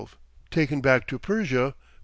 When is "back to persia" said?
0.81-1.75